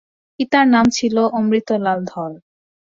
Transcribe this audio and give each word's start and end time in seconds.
পিতার 0.39 0.65
নাম 0.67 0.85
ছিল 0.97 1.15
অমৃতলাল 1.37 1.99
ধর। 2.05 2.31